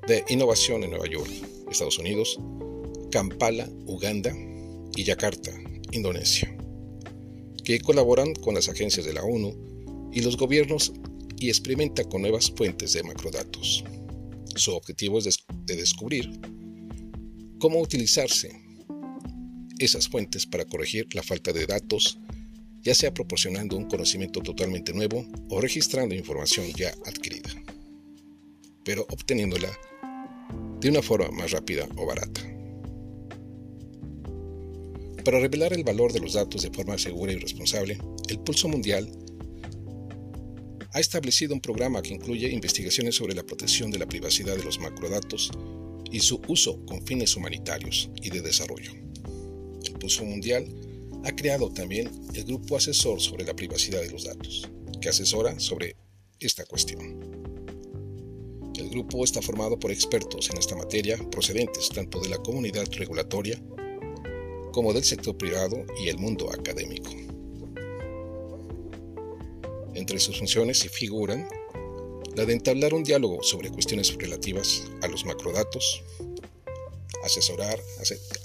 de 0.06 0.24
innovación 0.28 0.84
en 0.84 0.90
Nueva 0.90 1.08
York, 1.08 1.32
Estados 1.68 1.98
Unidos, 1.98 2.38
Kampala, 3.10 3.68
Uganda 3.86 4.32
y 4.94 5.02
Yakarta, 5.02 5.50
Indonesia, 5.90 6.56
que 7.64 7.80
colaboran 7.80 8.34
con 8.34 8.54
las 8.54 8.68
agencias 8.68 9.04
de 9.04 9.14
la 9.14 9.24
ONU 9.24 9.66
y 10.12 10.22
los 10.22 10.36
gobiernos 10.36 10.92
y 11.38 11.48
experimenta 11.48 12.04
con 12.04 12.22
nuevas 12.22 12.50
fuentes 12.50 12.92
de 12.92 13.02
macrodatos. 13.02 13.84
Su 14.54 14.74
objetivo 14.74 15.18
es 15.18 15.44
de 15.64 15.76
descubrir 15.76 16.40
cómo 17.58 17.80
utilizarse 17.80 18.50
esas 19.78 20.08
fuentes 20.08 20.46
para 20.46 20.64
corregir 20.64 21.14
la 21.14 21.22
falta 21.22 21.52
de 21.52 21.66
datos 21.66 22.18
ya 22.86 22.94
sea 22.94 23.12
proporcionando 23.12 23.76
un 23.76 23.88
conocimiento 23.88 24.40
totalmente 24.40 24.92
nuevo 24.92 25.26
o 25.48 25.60
registrando 25.60 26.14
información 26.14 26.66
ya 26.76 26.94
adquirida, 27.04 27.50
pero 28.84 29.04
obteniéndola 29.10 29.76
de 30.78 30.90
una 30.90 31.02
forma 31.02 31.28
más 31.32 31.50
rápida 31.50 31.88
o 31.96 32.06
barata. 32.06 32.42
Para 35.24 35.40
revelar 35.40 35.72
el 35.72 35.82
valor 35.82 36.12
de 36.12 36.20
los 36.20 36.34
datos 36.34 36.62
de 36.62 36.70
forma 36.70 36.96
segura 36.96 37.32
y 37.32 37.38
responsable, 37.38 37.98
el 38.28 38.38
Pulso 38.38 38.68
Mundial 38.68 39.10
ha 40.96 41.00
establecido 41.00 41.52
un 41.52 41.60
programa 41.60 42.00
que 42.00 42.14
incluye 42.14 42.48
investigaciones 42.48 43.16
sobre 43.16 43.34
la 43.34 43.42
protección 43.42 43.90
de 43.90 43.98
la 43.98 44.06
privacidad 44.06 44.56
de 44.56 44.64
los 44.64 44.80
macrodatos 44.80 45.50
y 46.10 46.20
su 46.20 46.40
uso 46.48 46.82
con 46.86 47.04
fines 47.04 47.36
humanitarios 47.36 48.08
y 48.22 48.30
de 48.30 48.40
desarrollo. 48.40 48.92
El 49.84 49.92
Pulso 50.00 50.24
Mundial 50.24 50.66
ha 51.22 51.36
creado 51.36 51.70
también 51.70 52.10
el 52.32 52.44
Grupo 52.44 52.78
Asesor 52.78 53.20
sobre 53.20 53.44
la 53.44 53.54
Privacidad 53.54 54.00
de 54.00 54.10
los 54.10 54.24
Datos, 54.24 54.70
que 54.98 55.10
asesora 55.10 55.60
sobre 55.60 55.96
esta 56.40 56.64
cuestión. 56.64 57.20
El 58.78 58.88
grupo 58.88 59.22
está 59.22 59.42
formado 59.42 59.78
por 59.78 59.90
expertos 59.90 60.48
en 60.48 60.56
esta 60.56 60.76
materia 60.76 61.18
procedentes 61.30 61.90
tanto 61.90 62.20
de 62.20 62.30
la 62.30 62.38
comunidad 62.38 62.86
regulatoria 62.92 63.62
como 64.72 64.94
del 64.94 65.04
sector 65.04 65.36
privado 65.36 65.84
y 66.02 66.08
el 66.08 66.16
mundo 66.16 66.50
académico. 66.50 67.35
Entre 70.06 70.20
sus 70.20 70.38
funciones 70.38 70.78
se 70.78 70.88
figuran 70.88 71.48
la 72.36 72.44
de 72.44 72.52
entablar 72.52 72.94
un 72.94 73.02
diálogo 73.02 73.42
sobre 73.42 73.70
cuestiones 73.70 74.14
relativas 74.14 74.84
a 75.02 75.08
los 75.08 75.24
macrodatos, 75.24 76.04
asesorar 77.24 77.82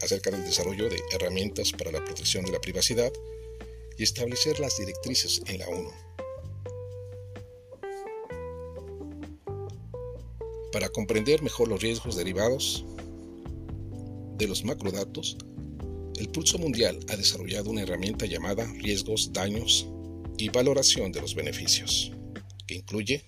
acerca 0.01 0.31
del 0.31 0.43
desarrollo 0.43 0.89
de 0.89 0.99
herramientas 1.11 1.71
para 1.71 1.91
la 1.91 2.03
protección 2.03 2.45
de 2.45 2.51
la 2.51 2.59
privacidad 2.59 3.13
y 3.95 4.01
establecer 4.01 4.59
las 4.59 4.75
directrices 4.79 5.43
en 5.45 5.59
la 5.59 5.67
ONU. 5.67 5.91
Para 10.71 10.89
comprender 10.89 11.43
mejor 11.43 11.67
los 11.67 11.79
riesgos 11.79 12.15
derivados 12.15 12.85
de 14.35 14.47
los 14.47 14.65
macrodatos, 14.65 15.37
el 16.19 16.27
Pulso 16.29 16.57
Mundial 16.57 16.99
ha 17.09 17.15
desarrollado 17.15 17.69
una 17.69 17.83
herramienta 17.83 18.25
llamada 18.25 18.65
Riesgos, 18.79 19.31
Daños 19.31 19.87
y 20.37 20.49
Valoración 20.49 21.11
de 21.11 21.21
los 21.21 21.35
Beneficios, 21.35 22.11
que 22.67 22.75
incluye 22.75 23.23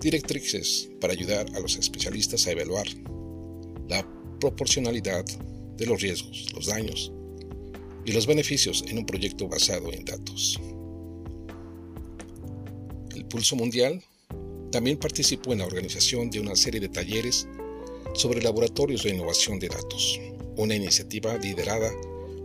directrices 0.00 0.90
para 1.00 1.12
ayudar 1.12 1.46
a 1.54 1.60
los 1.60 1.76
especialistas 1.76 2.46
a 2.46 2.52
evaluar 2.52 2.86
la 3.88 4.06
proporcionalidad 4.40 5.24
de 5.76 5.86
los 5.86 6.02
riesgos, 6.02 6.52
los 6.54 6.66
daños 6.66 7.12
y 8.04 8.12
los 8.12 8.26
beneficios 8.26 8.84
en 8.88 8.98
un 8.98 9.06
proyecto 9.06 9.48
basado 9.48 9.92
en 9.92 10.04
datos. 10.04 10.58
El 13.14 13.24
Pulso 13.26 13.54
Mundial 13.54 14.02
también 14.72 14.98
participó 14.98 15.52
en 15.52 15.60
la 15.60 15.66
organización 15.66 16.30
de 16.30 16.40
una 16.40 16.56
serie 16.56 16.80
de 16.80 16.88
talleres 16.88 17.46
sobre 18.14 18.42
laboratorios 18.42 19.04
de 19.04 19.10
innovación 19.10 19.58
de 19.58 19.68
datos, 19.68 20.20
una 20.56 20.74
iniciativa 20.74 21.36
liderada 21.38 21.90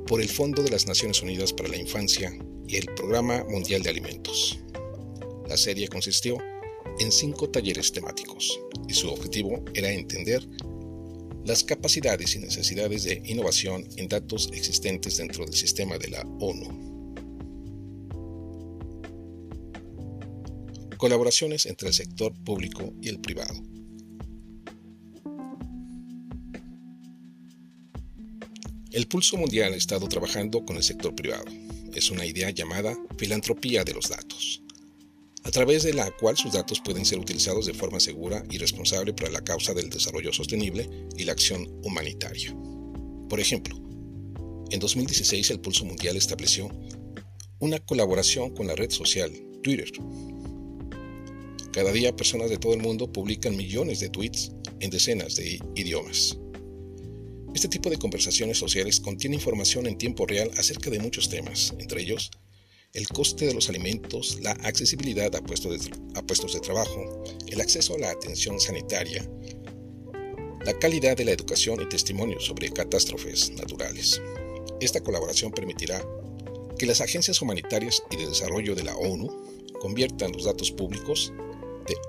por 0.06 0.22
el 0.22 0.30
Fondo 0.30 0.62
de 0.62 0.70
las 0.70 0.88
Naciones 0.88 1.22
Unidas 1.22 1.52
para 1.54 1.70
la 1.70 1.78
Infancia 1.78 2.32
y 2.68 2.76
el 2.76 2.86
Programa 2.86 3.44
Mundial 3.50 3.82
de 3.82 3.90
Alimentos. 3.90 4.60
La 5.48 5.58
serie 5.58 5.88
consistió 5.88 6.38
en 7.00 7.12
cinco 7.12 7.50
talleres 7.50 7.92
temáticos 7.92 8.60
y 8.88 8.94
su 8.94 9.10
objetivo 9.10 9.64
era 9.74 9.92
entender 9.92 10.48
las 11.46 11.64
capacidades 11.64 12.36
y 12.36 12.40
necesidades 12.40 13.04
de 13.04 13.22
innovación 13.26 13.88
en 13.96 14.10
datos 14.10 14.50
existentes 14.54 15.18
dentro 15.18 15.46
del 15.46 15.54
sistema 15.54 15.98
de 15.98 16.10
la 16.10 16.22
ONU. 16.40 16.98
Colaboraciones 20.98 21.66
entre 21.68 21.88
el 21.88 21.94
sector 21.94 22.34
público 22.44 22.94
y 23.02 23.08
el 23.08 23.20
privado. 23.20 23.54
El 28.92 29.08
Pulso 29.08 29.38
Mundial 29.38 29.74
ha 29.74 29.78
estado 29.78 30.08
trabajando 30.08 30.66
con 30.66 30.76
el 30.76 30.84
sector 30.84 31.14
privado. 31.14 31.46
Es 31.98 32.12
una 32.12 32.28
idea 32.28 32.52
llamada 32.52 32.96
filantropía 33.18 33.84
de 33.84 33.94
los 33.94 34.08
datos 34.08 34.62
a 35.44 35.50
través 35.50 35.84
de 35.84 35.94
la 35.94 36.12
cual 36.12 36.36
sus 36.36 36.52
datos 36.52 36.82
pueden 36.82 37.06
ser 37.06 37.20
utilizados 37.20 37.66
de 37.66 37.74
forma 37.74 38.02
segura 38.02 38.44
y 38.52 38.58
responsable 38.58 39.14
para 39.14 39.32
la 39.32 39.42
causa 39.42 39.74
del 39.74 39.90
desarrollo 39.90 40.34
sostenible 40.34 40.90
y 41.16 41.24
la 41.24 41.32
acción 41.32 41.68
humanitaria. 41.84 42.56
Por 43.30 43.40
ejemplo, 43.40 43.76
En 44.70 44.80
2016 44.82 45.50
el 45.52 45.62
Pulso 45.62 45.86
Mundial 45.86 46.18
estableció 46.18 46.70
una 47.60 47.80
colaboración 47.80 48.54
con 48.54 48.68
la 48.68 48.76
red 48.76 48.92
social 48.92 49.32
Twitter. 49.64 49.90
Cada 51.72 51.94
día 51.94 52.16
personas 52.16 52.50
de 52.50 52.58
todo 52.58 52.74
el 52.74 52.82
mundo 52.82 53.12
publican 53.12 53.56
millones 53.56 54.02
de 54.02 54.10
tweets 54.10 54.52
en 54.82 54.92
decenas 54.92 55.38
de 55.38 55.60
idiomas. 55.76 56.38
Este 57.58 57.70
tipo 57.70 57.90
de 57.90 57.98
conversaciones 57.98 58.60
sociales 58.60 59.00
contiene 59.00 59.36
información 59.36 59.88
en 59.88 59.98
tiempo 59.98 60.28
real 60.28 60.52
acerca 60.60 60.92
de 60.92 61.00
muchos 61.00 61.28
temas, 61.28 61.74
entre 61.80 62.04
ellos 62.04 62.30
el 62.94 63.08
coste 63.08 63.48
de 63.48 63.56
los 63.56 63.68
alimentos, 63.68 64.38
la 64.42 64.52
accesibilidad 64.52 65.36
a 65.36 65.42
puestos, 65.42 65.72
de, 66.54 66.60
trabajo, 66.60 67.24
el 67.48 67.60
acceso 67.60 67.96
a 67.96 67.98
la 67.98 68.12
atención 68.12 68.60
sanitaria, 68.60 69.28
la 70.68 70.78
calidad 70.78 71.18
de 71.18 71.26
la 71.26 71.32
educación 71.32 71.82
y 71.82 71.90
testimonios 71.90 72.46
sobre 72.46 72.70
catástrofes 72.70 73.50
naturales. 73.50 74.22
Esta 74.80 75.02
colaboración 75.02 75.52
permitirá 75.52 76.06
que 76.78 76.86
las 76.86 77.02
agencias 77.02 77.42
humanitarias 77.42 78.04
y 78.12 78.18
de 78.18 78.28
desarrollo 78.28 78.76
de 78.76 78.84
la 78.84 78.96
ONU 78.96 79.36
conviertan 79.82 80.32
los 80.32 80.44
datos 80.44 80.72
públicos 80.72 81.34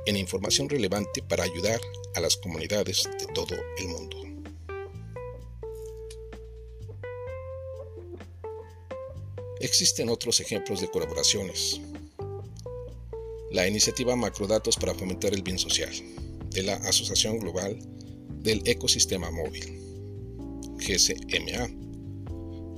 en 0.04 0.16
información 0.18 0.68
relevante 0.68 1.22
para 1.22 1.44
ayudar 1.44 1.80
a 2.16 2.20
las 2.20 2.36
comunidades 2.36 3.08
de 3.18 3.32
todo 3.32 3.56
el 3.78 3.88
mundo. 3.88 4.17
Existen 9.60 10.08
otros 10.08 10.38
ejemplos 10.38 10.80
de 10.80 10.88
colaboraciones. 10.88 11.80
La 13.50 13.66
iniciativa 13.66 14.14
Macrodatos 14.14 14.76
para 14.76 14.94
fomentar 14.94 15.34
el 15.34 15.42
bien 15.42 15.58
social 15.58 15.92
de 16.50 16.62
la 16.62 16.74
Asociación 16.74 17.40
Global 17.40 17.76
del 18.40 18.62
Ecosistema 18.66 19.32
Móvil, 19.32 19.80
GCMA, 20.76 21.70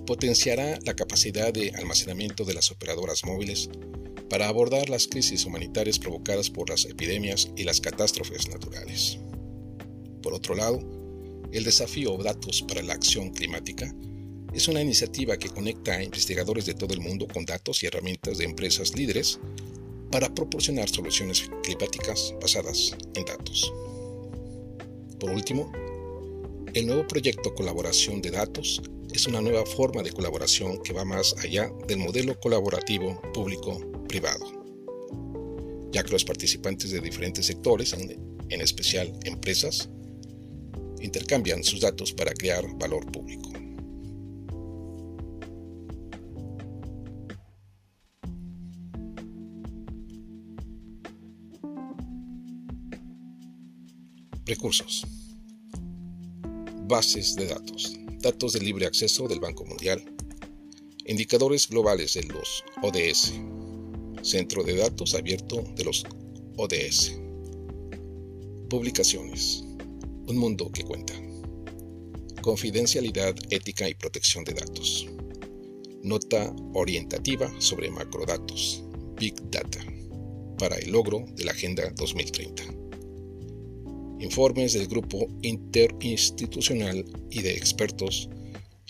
potenciará 0.06 0.78
la 0.86 0.94
capacidad 0.94 1.52
de 1.52 1.70
almacenamiento 1.72 2.44
de 2.44 2.54
las 2.54 2.70
operadoras 2.70 3.24
móviles 3.26 3.68
para 4.30 4.48
abordar 4.48 4.88
las 4.88 5.06
crisis 5.06 5.44
humanitarias 5.44 5.98
provocadas 5.98 6.48
por 6.48 6.70
las 6.70 6.86
epidemias 6.86 7.50
y 7.56 7.64
las 7.64 7.80
catástrofes 7.82 8.48
naturales. 8.48 9.18
Por 10.22 10.32
otro 10.32 10.54
lado, 10.54 10.80
el 11.52 11.62
desafío 11.64 12.16
Datos 12.16 12.62
para 12.62 12.82
la 12.82 12.94
Acción 12.94 13.30
Climática 13.30 13.94
es 14.52 14.68
una 14.68 14.82
iniciativa 14.82 15.36
que 15.36 15.48
conecta 15.48 15.94
a 15.94 16.02
investigadores 16.02 16.66
de 16.66 16.74
todo 16.74 16.94
el 16.94 17.00
mundo 17.00 17.26
con 17.32 17.44
datos 17.44 17.82
y 17.82 17.86
herramientas 17.86 18.38
de 18.38 18.44
empresas 18.44 18.94
líderes 18.96 19.38
para 20.10 20.34
proporcionar 20.34 20.88
soluciones 20.88 21.48
climáticas 21.62 22.34
basadas 22.40 22.96
en 23.14 23.24
datos. 23.24 23.72
Por 25.20 25.30
último, 25.30 25.70
el 26.74 26.86
nuevo 26.86 27.06
proyecto 27.06 27.54
Colaboración 27.54 28.20
de 28.22 28.30
Datos 28.30 28.82
es 29.12 29.26
una 29.26 29.40
nueva 29.40 29.66
forma 29.66 30.02
de 30.02 30.12
colaboración 30.12 30.82
que 30.82 30.92
va 30.92 31.04
más 31.04 31.34
allá 31.44 31.70
del 31.86 31.98
modelo 31.98 32.38
colaborativo 32.38 33.20
público-privado, 33.34 34.46
ya 35.92 36.02
que 36.02 36.12
los 36.12 36.24
participantes 36.24 36.90
de 36.90 37.00
diferentes 37.00 37.46
sectores, 37.46 37.92
en, 37.92 38.60
especial 38.60 39.12
empresas, 39.24 39.88
intercambian 41.00 41.64
sus 41.64 41.80
datos 41.80 42.12
para 42.12 42.32
crear 42.32 42.64
valor 42.78 43.10
público. 43.10 43.60
Recursos. 54.50 55.06
Bases 56.88 57.36
de 57.36 57.46
datos. 57.46 57.96
Datos 58.18 58.54
de 58.54 58.58
libre 58.58 58.84
acceso 58.84 59.28
del 59.28 59.38
Banco 59.38 59.64
Mundial. 59.64 60.02
Indicadores 61.06 61.68
globales 61.68 62.14
de 62.14 62.24
los 62.24 62.64
ODS. 62.82 63.34
Centro 64.22 64.64
de 64.64 64.74
datos 64.74 65.14
abierto 65.14 65.62
de 65.76 65.84
los 65.84 66.04
ODS. 66.56 67.16
Publicaciones. 68.68 69.62
Un 70.26 70.36
mundo 70.36 70.72
que 70.72 70.82
cuenta. 70.82 71.14
Confidencialidad, 72.42 73.36
ética 73.50 73.88
y 73.88 73.94
protección 73.94 74.42
de 74.42 74.54
datos. 74.54 75.06
Nota 76.02 76.52
orientativa 76.74 77.48
sobre 77.60 77.88
macrodatos. 77.88 78.82
Big 79.14 79.36
Data. 79.48 79.78
Para 80.58 80.74
el 80.74 80.90
logro 80.90 81.24
de 81.36 81.44
la 81.44 81.52
Agenda 81.52 81.88
2030 81.90 82.79
informes 84.20 84.74
del 84.74 84.87
Grupo 84.87 85.28
Interinstitucional 85.42 87.04
y 87.30 87.42
de 87.42 87.52
expertos 87.56 88.28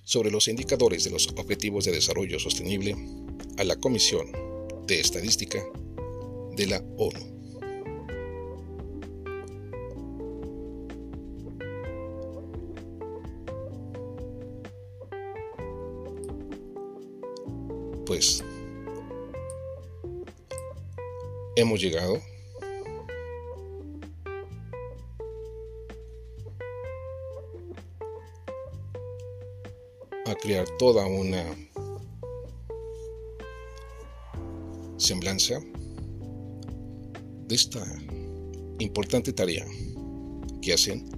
sobre 0.05 0.31
los 0.31 0.49
indicadores 0.49 1.05
de 1.05 1.11
los 1.11 1.29
Objetivos 1.29 1.85
de 1.85 1.93
Desarrollo 1.93 2.39
Sostenible 2.39 2.97
a 3.57 3.65
la 3.65 3.77
Comisión 3.77 4.33
de 4.87 5.01
Estadística 5.01 5.65
de 6.57 6.67
la 6.67 6.85
ONU. 6.99 7.31
Pues 18.05 18.43
hemos 21.55 21.81
llegado 21.81 22.21
crear 30.41 30.67
toda 30.79 31.07
una 31.07 31.45
semblanza 34.97 35.61
de 37.47 37.55
esta 37.55 37.85
importante 38.79 39.33
tarea 39.33 39.67
que 40.63 40.73
hacen 40.73 41.11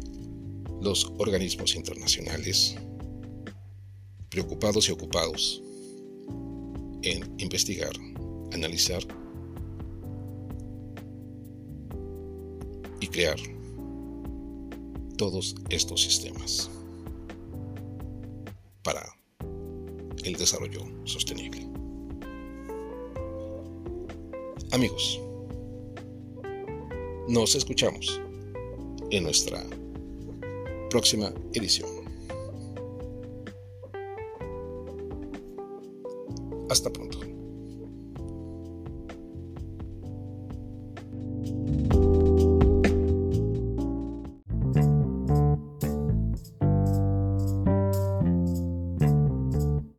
los 0.81 1.05
organismos 1.19 1.77
internacionales 1.77 2.75
preocupados 4.29 4.89
y 4.89 4.93
ocupados 4.93 5.63
en 7.03 7.35
investigar, 7.39 7.93
analizar 8.53 9.03
y 13.01 13.07
crear 13.07 13.39
todos 15.17 15.55
estos 15.71 16.03
sistemas 16.03 16.71
el 20.25 20.37
desarrollo 20.37 20.81
sostenible. 21.05 21.67
Amigos, 24.71 25.21
nos 27.29 27.55
escuchamos 27.55 28.21
en 29.11 29.25
nuestra 29.25 29.65
próxima 30.91 31.33
edición. 31.53 31.89
Hasta 36.71 36.91
pronto. 36.91 37.12